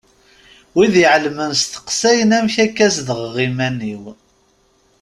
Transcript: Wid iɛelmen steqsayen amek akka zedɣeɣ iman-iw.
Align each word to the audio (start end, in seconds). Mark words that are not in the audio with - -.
Wid 0.75 0.93
iɛelmen 1.03 1.51
steqsayen 1.61 2.31
amek 2.37 2.55
akka 2.65 2.87
zedɣeɣ 2.95 3.35
iman-iw. 3.47 4.03